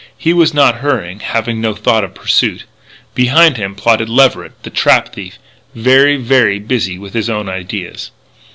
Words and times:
He 0.17 0.33
was 0.33 0.51
not 0.51 0.77
hurrying, 0.79 1.19
having 1.19 1.61
no 1.61 1.75
thought 1.75 2.03
of 2.03 2.15
pursuit. 2.15 2.63
Behind 3.13 3.57
him 3.57 3.75
plodded 3.75 4.09
Leverett, 4.09 4.63
the 4.63 4.71
trap 4.71 5.13
thief, 5.13 5.37
very, 5.75 6.15
very 6.17 6.57
busy 6.57 6.97
with 6.97 7.13
his 7.13 7.29
own 7.29 7.47
ideas. 7.47 8.09